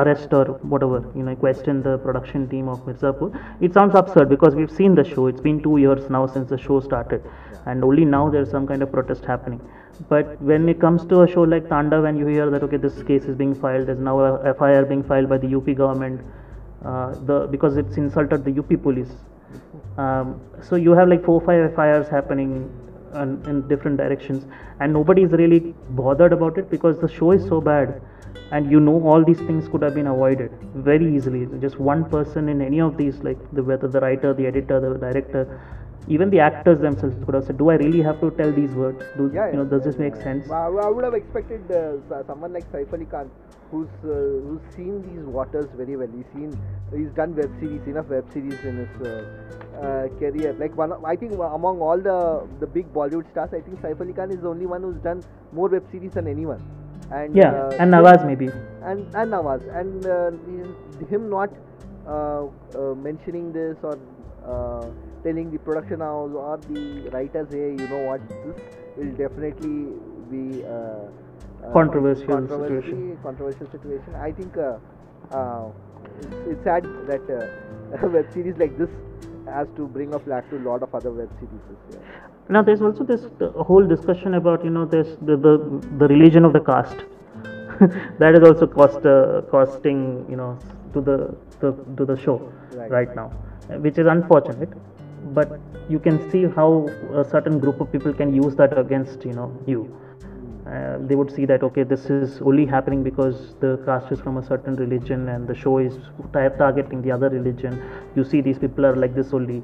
[0.00, 3.30] arrest or whatever, you know, question the production team of Mirzapur.
[3.60, 5.26] It sounds absurd because we've seen the show.
[5.32, 7.22] It's been two years now since the show started,
[7.66, 9.60] and only now there's some kind of protest happening.
[10.08, 13.02] But when it comes to a show like Tandav, and you hear that okay, this
[13.02, 16.22] case is being filed, there's now a FIR being filed by the UP government,
[16.84, 19.12] uh, the because it's insulted the UP police.
[19.98, 22.70] Um, so you have like four five fires happening
[23.14, 24.46] in, in different directions,
[24.80, 28.00] and nobody is really bothered about it because the show is so bad,
[28.52, 31.46] and you know all these things could have been avoided very easily.
[31.60, 34.98] Just one person in any of these, like the whether the writer, the editor, the
[34.98, 35.60] director,
[36.08, 39.02] even the actors themselves could have said, "Do I really have to tell these words?
[39.16, 39.64] Do Yeah, you know?
[39.64, 43.30] Does this make sense?" I, I would have expected uh, someone like Saif Ali Khan,
[43.70, 46.08] who's uh, who's seen these waters very well.
[46.16, 46.56] He's seen,
[46.96, 49.14] he's done web series, enough web series in his uh,
[49.80, 50.52] uh, career.
[50.64, 52.18] Like one, of- I think among all the
[52.64, 55.22] the big Bollywood stars, I think Saif Ali Khan is the only one who's done
[55.52, 56.62] more web series than anyone.
[57.20, 58.50] And Yeah, uh, and Nawaz maybe.
[58.90, 60.30] and and Nawaz and uh,
[61.14, 61.50] him not
[62.06, 62.44] uh,
[62.82, 63.98] uh, mentioning this or
[64.52, 64.86] uh,
[65.22, 68.56] telling the production house or the writers, hey, you know what, this
[68.96, 69.92] will definitely
[70.30, 73.18] be uh, uh, Controversial controversy- situation.
[73.22, 74.14] Controversial situation.
[74.16, 74.76] I think uh,
[75.30, 75.68] uh,
[76.20, 78.90] it's, it's sad that uh, a web series like this
[79.46, 81.60] has to bring a flag to a lot of other web series.
[81.90, 81.98] Yeah.
[82.48, 83.24] Now there's also this
[83.56, 85.52] whole discussion about you know this the the,
[85.98, 87.04] the religion of the caste.
[88.18, 90.58] that is also cost uh, costing you know
[90.94, 92.90] to the, the to the show Right.
[92.90, 93.28] right now,
[93.86, 94.68] which is unfortunate.
[95.34, 99.32] But you can see how a certain group of people can use that against you
[99.32, 99.96] know you.
[100.66, 104.36] Uh, they would see that okay, this is only happening because the cast is from
[104.36, 105.98] a certain religion and the show is
[106.32, 107.82] tar- targeting the other religion.
[108.14, 109.62] You see, these people are like this only.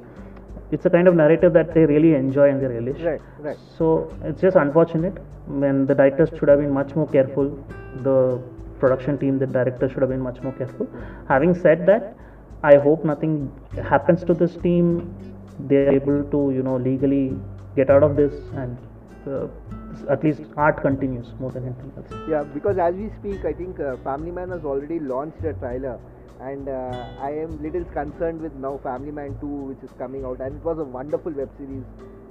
[0.71, 3.01] It's a kind of narrative that they really enjoy and they relish.
[3.01, 3.57] Right, right.
[3.77, 5.17] So it's just unfortunate
[5.47, 7.57] when the directors should have been much more careful.
[8.03, 8.39] The
[8.79, 10.87] production team, the director should have been much more careful.
[11.27, 12.15] Having said that,
[12.61, 13.51] I hope nothing
[13.83, 15.13] happens to this team.
[15.67, 17.35] They're able to, you know, legally
[17.75, 18.77] get out of this and
[19.27, 19.47] uh,
[20.09, 22.11] at least art continues more than anything else.
[22.29, 25.99] Yeah, because as we speak, I think uh, Family Man has already launched a trailer,
[26.39, 30.39] and uh, I am little concerned with now Family Man 2, which is coming out,
[30.39, 31.83] and it was a wonderful web series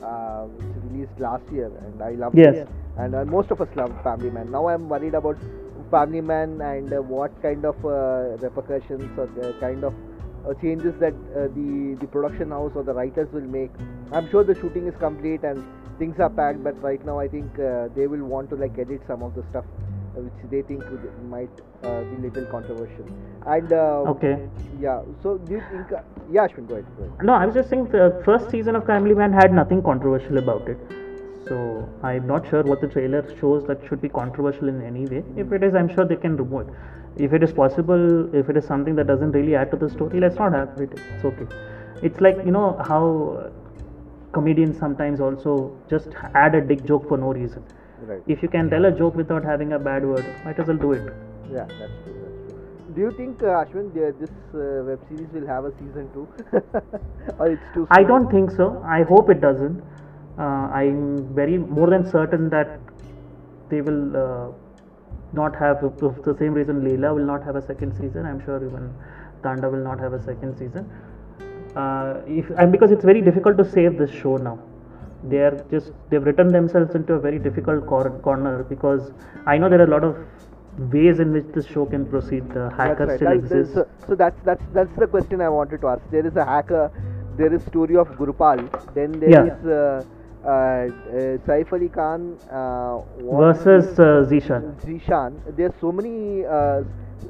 [0.02, 2.54] uh, which released last year, and I loved Yes.
[2.54, 2.68] it.
[2.96, 4.50] And uh, most of us love Family Man.
[4.50, 5.36] Now I'm worried about
[5.90, 10.07] Family Man and uh, what kind of uh, repercussions or the kind of uh,
[10.54, 13.70] changes that uh, the the production house or the writers will make.
[14.12, 15.64] I'm sure the shooting is complete and
[15.98, 19.02] things are packed, but right now I think uh, they will want to like edit
[19.06, 19.64] some of the stuff
[20.16, 20.84] uh, which they think
[21.28, 21.50] might
[21.82, 23.06] uh, be little controversial.
[23.46, 24.36] And uh, Okay.
[24.80, 25.92] yeah, so do you think?
[25.92, 26.86] Uh, yeah, Ashwin, go ahead.
[26.96, 27.24] Go ahead.
[27.24, 30.68] No, I was just saying the first season of Family Man had nothing controversial about
[30.68, 30.97] it.
[31.48, 35.24] So I'm not sure what the trailer shows that should be controversial in any way.
[35.36, 36.74] If it is, I'm sure they can remove it.
[37.16, 40.20] If it is possible, if it is something that doesn't really add to the story,
[40.20, 40.92] let's not have it.
[40.92, 41.46] It's okay.
[42.02, 43.50] It's like you know how
[44.32, 47.64] comedians sometimes also just add a dick joke for no reason.
[48.02, 48.22] Right.
[48.26, 50.92] If you can tell a joke without having a bad word, might as well do
[50.92, 51.12] it.
[51.50, 52.14] Yeah, that's true.
[52.22, 52.94] That's true.
[52.94, 56.28] Do you think, uh, Ashwin, this uh, web series will have a season two,
[57.38, 57.86] or it's too?
[57.90, 58.82] I don't think so.
[58.86, 59.82] I hope it doesn't.
[60.38, 62.78] Uh, I'm very more than certain that
[63.70, 64.48] they will uh,
[65.32, 68.24] not have, of the same reason Leila will not have a second season.
[68.24, 68.94] I'm sure even
[69.42, 70.88] Tanda will not have a second season.
[71.76, 74.58] Uh, if and because it's very difficult to save this show now.
[75.24, 79.12] They are just they've written themselves into a very difficult cor- corner because
[79.46, 80.16] I know there are a lot of
[80.92, 82.48] ways in which this show can proceed.
[82.54, 83.36] The hacker That's still right.
[83.38, 83.74] Exists.
[83.74, 86.02] So, so that's that's that's the question I wanted to ask.
[86.12, 86.92] There is a hacker.
[87.36, 88.62] There is story of Gurupal.
[88.94, 89.44] Then there Yeah.
[89.56, 90.04] is uh,
[91.46, 93.00] Saif Ali Khan uh,
[93.40, 94.74] versus uh, Zishan.
[94.80, 95.34] Zishan.
[95.56, 96.82] There's so many uh,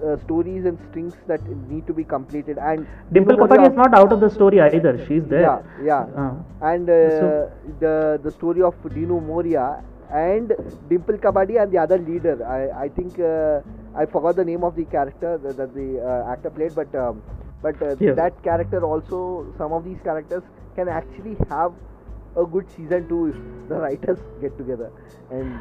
[0.05, 2.59] uh, stories and strings that need to be completed.
[2.59, 4.95] And Dimple Dino Morea- Kapadi is not out of the story either.
[5.07, 5.43] She's there.
[5.43, 6.07] Yeah, yeah.
[6.25, 6.35] Uh,
[6.73, 7.51] and uh, So-
[7.81, 10.53] the the story of Dino Morea and
[10.91, 12.37] Dimple Kabadi and the other leader.
[12.59, 13.61] I I think uh,
[13.95, 17.23] I forgot the name of the character that, that the uh, actor played, but um,
[17.63, 18.15] but uh, Yeah.
[18.23, 19.21] that character also
[19.59, 20.43] some of these characters
[20.77, 21.73] can actually have
[22.37, 24.91] a good season two if the writers get together
[25.31, 25.59] and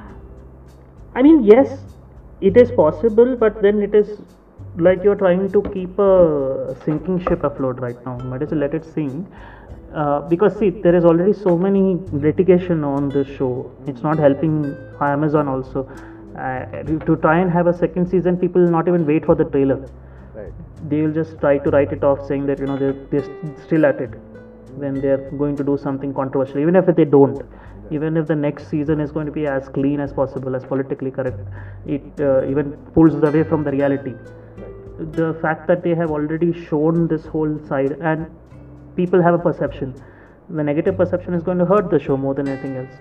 [1.17, 1.79] I mean, yes,
[2.41, 4.19] it is possible, but then it is
[4.77, 8.17] like you're trying to keep a sinking ship afloat right now.
[8.19, 9.27] Might as well let it sink.
[9.95, 13.71] Uh, because see, there is already so many litigation on this show.
[13.87, 15.89] It's not helping Amazon also.
[16.37, 19.45] Uh, to try and have a second season, people will not even wait for the
[19.45, 19.89] trailer.
[20.35, 20.53] right.
[20.87, 23.27] They will just try to write it off, saying that you know they're, they're
[23.65, 24.11] still at it
[24.75, 26.59] when they're going to do something controversial.
[26.59, 27.41] Even if they don't,
[27.91, 31.11] even if the next season is going to be as clean as possible, as politically
[31.11, 31.39] correct,
[31.85, 34.13] it uh, even pulls away from the reality.
[34.99, 38.27] The fact that they have already shown this whole side and
[38.95, 39.93] people have a perception,
[40.49, 42.93] the negative perception is going to hurt the show more than anything else.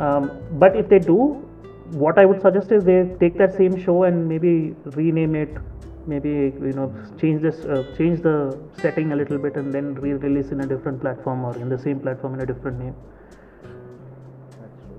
[0.00, 1.48] Um, but if they do,
[1.92, 5.56] what I would suggest is they take that same show and maybe rename it,
[6.06, 6.28] maybe
[6.68, 10.60] you know change this, uh, change the setting a little bit, and then re-release in
[10.60, 12.94] a different platform or in the same platform in a different name.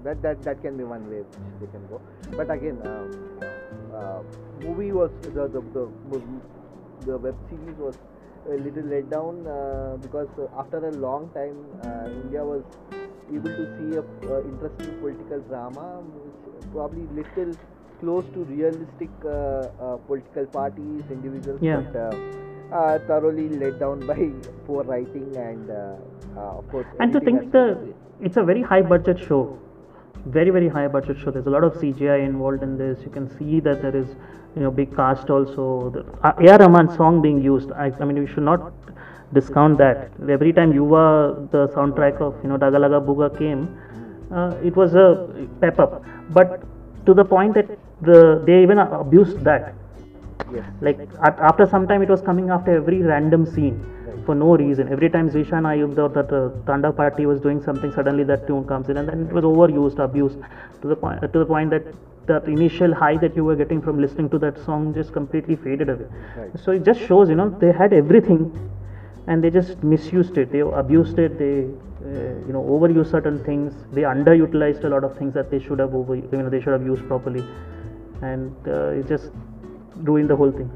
[0.04, 1.24] That that that can be one way
[1.60, 2.02] they can go.
[2.36, 3.12] But again, um,
[3.94, 4.22] uh,
[4.62, 6.22] movie was the the the,
[7.06, 7.98] the web series was
[8.50, 12.64] a little let down uh, because uh, after a long time, uh, India was
[13.34, 17.56] able to see a uh, interesting political drama, which probably little
[18.04, 21.82] close to realistic uh, uh, political parties, individuals, Yeah.
[21.82, 24.30] but uh, uh, thoroughly let down by
[24.68, 25.96] poor writing and, uh,
[26.38, 27.66] uh, of course, and to think the
[28.30, 29.42] it's a very high budget show.
[30.36, 31.32] Very very high budget show.
[31.36, 33.02] There's a lot of cgi involved in this.
[33.06, 34.14] You can see that there is
[34.56, 35.66] you know big cast also.
[35.96, 36.04] The
[36.52, 38.94] ar rahman song being used I, I mean we should not
[39.40, 40.06] discount that.
[40.38, 41.04] Every time yuva
[41.56, 43.66] the soundtrack of you know daga dagalaga buga came
[44.32, 45.08] uh, it was a
[45.66, 46.00] pep up.
[46.40, 46.64] But
[47.06, 49.74] to the point that the they even abused that.
[50.54, 50.66] Yes.
[50.82, 53.84] like at, after some time it was coming after every random scene.
[54.26, 54.88] For no reason.
[54.88, 58.66] Every time zishan ayub or that uh, tanda party was doing something suddenly that tune
[58.66, 60.38] comes in and then it was overused abused
[60.82, 61.84] to the point to the point that
[62.28, 65.90] that initial high that you were getting from listening to that song just completely faded
[65.90, 66.06] away.
[66.38, 66.60] Right.
[66.64, 68.46] so it just shows you know they had everything
[69.28, 70.52] and they just misused it.
[70.52, 71.38] They abused it.
[71.38, 71.60] They
[72.06, 73.74] uh, you know overused certain things.
[73.94, 76.74] They underutilized a lot of things that they should have over you know they should
[76.74, 77.44] have used properly
[78.32, 79.32] and uh, just
[80.10, 80.70] ruined the whole thing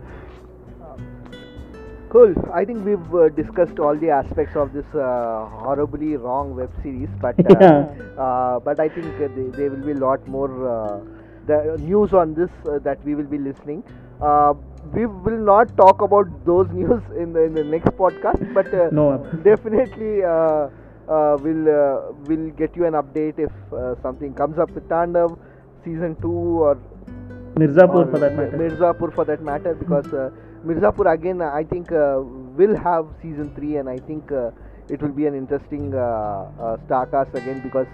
[2.10, 2.34] Cool.
[2.54, 7.10] I think we've uh, discussed all the aspects of this uh, horribly wrong web series,
[7.20, 7.86] but uh, Yeah.
[8.18, 11.00] uh, but I think uh, there, will be a lot more uh,
[11.48, 13.84] the news on this uh, that we will be listening.
[14.22, 14.54] Uh,
[14.94, 18.90] we will not talk about those news in the, in the next podcast, but uh,
[18.90, 19.28] No.
[19.44, 20.70] definitely uh,
[21.10, 25.38] uh, we'll uh, we'll get you an update if uh, something comes up with Tandav
[25.84, 26.78] season two or
[27.56, 28.58] Mirzapur or for that matter.
[28.58, 30.30] Mirzapur for that matter, because uh,
[30.66, 34.52] Mirzapur again, I think uh, will have season three, and I think uh,
[34.90, 36.00] it will be an interesting uh,
[36.60, 37.88] uh, star cast again because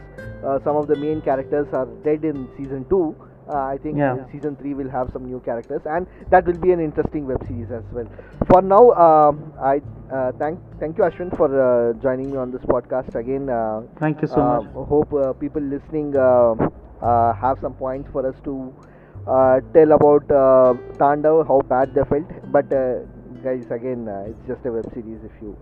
[0.43, 3.15] uh, some of the main characters are dead in season two.
[3.47, 4.13] Uh, I think Yeah.
[4.13, 7.45] uh, season three will have some new characters, and that will be an interesting web
[7.45, 8.07] series as well.
[8.51, 12.61] For now, um I uh, thank thank you Ashwin for uh, joining me on this
[12.73, 13.49] podcast again.
[13.49, 14.87] Uh, Thank you so uh, much.
[14.93, 16.55] Hope uh, people listening uh,
[17.01, 18.92] uh, have some points for us to uh,
[19.25, 22.29] tell about uh, Tandav, how bad they felt.
[22.51, 22.99] But uh,
[23.43, 25.19] guys, again, uh, it's just a web series.
[25.23, 25.57] If you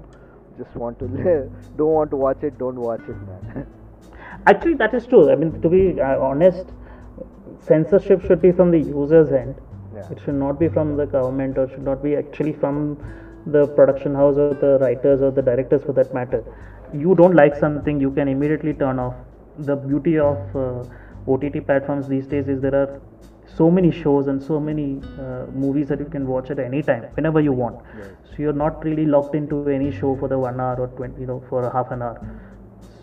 [0.58, 1.08] just want to
[1.78, 3.68] don't want to watch it, don't watch it, man.
[4.48, 5.32] Actually, that is true.
[5.32, 6.66] I mean, to be uh, honest,
[7.60, 9.56] censorship should be from the user's end.
[9.94, 10.10] Yeah.
[10.12, 12.98] It should not be from the government or should not be actually from
[13.46, 16.44] the production house or the writers or the directors for that matter.
[16.94, 19.16] You don't like something, you can immediately turn off.
[19.60, 20.84] The beauty of uh,
[21.28, 23.02] OTT platforms these days is there are
[23.58, 27.04] so many shows and so many uh, movies that you can watch at any time,
[27.14, 27.80] whenever you want.
[28.30, 31.28] So you're not really locked into any show for the one hour or 20, you
[31.28, 32.20] know, for a half an hour.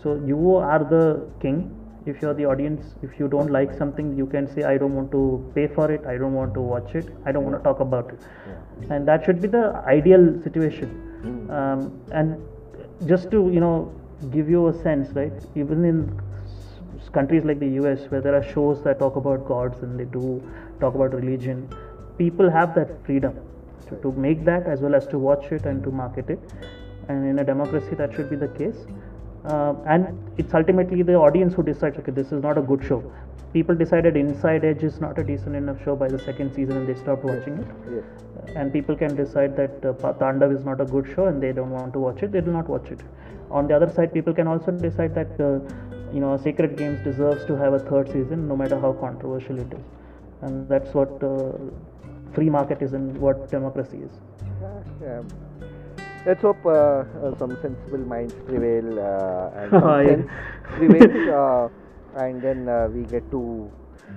[0.01, 1.75] So you are the king.
[2.05, 5.11] If you're the audience, if you don't like something, you can say, I don't want
[5.11, 7.81] to pay for it, I don't want to watch it, I don't want to talk
[7.81, 8.19] about it.
[8.89, 10.89] And that should be the ideal situation.
[11.23, 11.51] Mm.
[11.51, 12.41] Um, and
[13.07, 13.93] just to, you know,
[14.31, 15.33] give you a sense, right?
[15.55, 16.21] Even in
[17.07, 20.43] countries like the US, where there are shows that talk about gods and they do
[20.79, 21.69] talk about religion,
[22.17, 23.39] people have that freedom
[23.87, 26.39] to, to make that as well as to watch it and to market it.
[27.07, 28.85] And in a democracy, that should be the case.
[29.45, 30.07] Uh, and
[30.37, 33.01] it's ultimately the audience who decides, okay, this is not a good show.
[33.53, 36.87] People decided Inside Edge is not a decent enough show by the second season and
[36.87, 37.67] they stopped watching it.
[37.91, 38.03] yes.
[38.55, 41.71] And people can decide that uh, Tandav is not a good show and they don't
[41.71, 42.99] want to watch it, they will not watch it.
[43.49, 45.59] On the other side, people can also decide that uh,
[46.13, 49.71] you know Sacred Games deserves to have a third season, no matter how controversial it
[49.73, 49.85] is.
[50.41, 51.51] And that's what uh,
[52.33, 54.11] free market is and what democracy is.
[55.01, 55.21] Yeah.
[56.25, 59.71] Let's hope uh, uh, some sensible minds prevail uh, and
[60.07, 60.29] sense
[60.75, 61.69] prevails, uh,
[62.17, 63.71] and then uh, we get to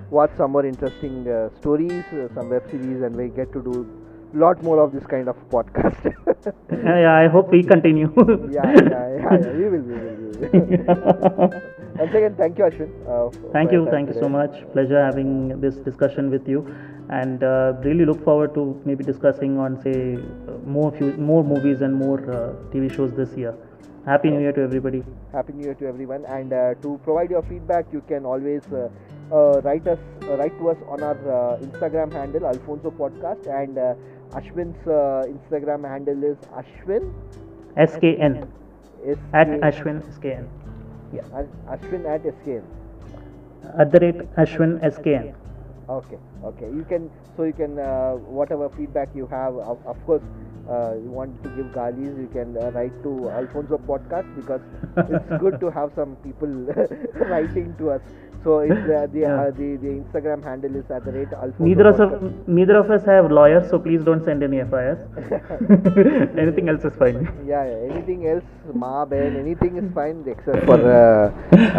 [0.09, 3.87] watch some more interesting uh, stories, uh, some web series, and we get to do
[4.33, 6.03] lot more of this kind of podcast.
[6.71, 8.11] yeah, yeah, I hope we continue.
[8.51, 11.61] yeah, yeah, yeah, yeah, we will, we will, we will.
[11.95, 12.91] Once again, thank you, Ashwin.
[13.07, 14.51] Uh, Thank you, thank you so much.
[14.73, 16.65] Pleasure having this discussion with you,
[17.09, 21.81] and uh, really look forward to maybe discussing on say uh, more few, more movies
[21.81, 23.53] and more uh, TV shows this year.
[24.05, 25.03] Happy New Year to everybody.
[25.31, 26.25] Happy New Year to everyone.
[26.25, 28.89] And uh, to provide your feedback, you can always uh,
[29.31, 33.77] uh, write us, uh, write to us on our uh, Instagram handle Alfonso Podcast, and
[33.77, 33.93] uh,
[34.31, 37.13] Ashwin's uh, Instagram handle is Ashwin.
[37.77, 38.47] SKN
[39.05, 40.47] S at Ashwin SKN.
[41.13, 41.43] Yeah.
[41.69, 42.63] Ashwin at SKN.
[43.79, 45.35] At the rate Ashwin SKN.
[45.89, 46.65] Okay, okay.
[46.65, 49.55] You can so you can uh, whatever feedback you have.
[49.55, 50.23] Of, of course,
[50.69, 54.61] uh, you want to give galis, you can uh, write to Alfonso Podcast because
[55.09, 56.47] it's good to have some people
[57.27, 58.01] writing to us.
[58.43, 59.41] So it's uh, the, Yeah.
[59.41, 62.89] uh, the the Instagram handle is at the rate Alfonso Neither of us, neither of
[62.95, 64.99] us have lawyers, so please don't send any FIRs.
[66.43, 67.19] Anything else is fine.
[67.51, 71.31] Yeah, yeah, anything else, Ma, Ben, anything is fine except for uh,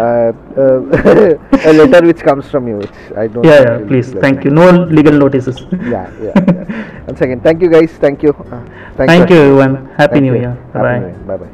[0.05, 3.45] uh, uh, a letter which comes from you, which I don't.
[3.45, 3.89] Yeah, yeah.
[3.93, 4.51] Please, thank you.
[4.61, 5.61] No legal notices.
[5.73, 7.05] Yeah, yeah, yeah.
[7.11, 7.93] Once again, thank you guys.
[8.07, 8.31] Thank you.
[8.31, 8.65] Uh,
[8.97, 9.77] thanks Thank you, everyone.
[10.01, 10.41] Happy Thank New you.
[10.47, 10.55] Year.
[10.73, 10.99] Happy Bye.
[11.01, 11.19] New Year.
[11.33, 11.54] Bye bye.